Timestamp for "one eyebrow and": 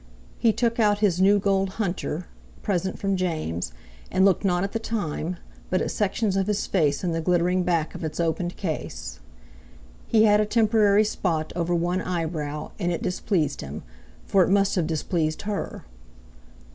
11.75-12.91